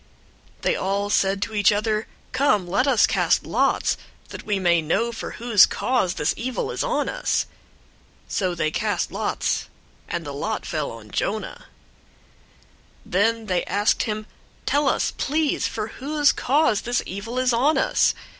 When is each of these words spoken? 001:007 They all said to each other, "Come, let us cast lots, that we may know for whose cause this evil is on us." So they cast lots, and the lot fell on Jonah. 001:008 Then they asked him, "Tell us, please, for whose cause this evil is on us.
001:007 0.61 0.61
They 0.63 0.75
all 0.75 1.09
said 1.11 1.41
to 1.43 1.53
each 1.53 1.71
other, 1.71 2.07
"Come, 2.31 2.67
let 2.67 2.87
us 2.87 3.05
cast 3.05 3.45
lots, 3.45 3.97
that 4.29 4.47
we 4.47 4.57
may 4.57 4.81
know 4.81 5.11
for 5.11 5.33
whose 5.33 5.67
cause 5.67 6.15
this 6.15 6.33
evil 6.35 6.71
is 6.71 6.83
on 6.83 7.07
us." 7.07 7.45
So 8.27 8.55
they 8.55 8.71
cast 8.71 9.11
lots, 9.11 9.67
and 10.09 10.25
the 10.25 10.33
lot 10.33 10.65
fell 10.65 10.89
on 10.91 11.11
Jonah. 11.11 11.65
001:008 13.07 13.11
Then 13.11 13.45
they 13.45 13.63
asked 13.65 14.01
him, 14.01 14.25
"Tell 14.65 14.89
us, 14.89 15.13
please, 15.19 15.67
for 15.67 15.89
whose 15.89 16.31
cause 16.31 16.81
this 16.81 17.03
evil 17.05 17.37
is 17.37 17.53
on 17.53 17.77
us. 17.77 18.15